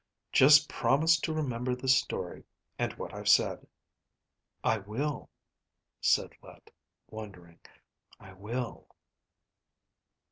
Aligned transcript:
"Just 0.31 0.67
promise 0.67 1.19
to 1.19 1.31
remember 1.31 1.75
the 1.75 1.87
story, 1.87 2.43
and 2.79 2.91
what 2.93 3.13
I've 3.13 3.29
said." 3.29 3.67
"I 4.63 4.79
will," 4.79 5.29
said 6.01 6.31
Let, 6.41 6.71
wondering. 7.11 7.59
"I 8.19 8.33
will." 8.33 8.87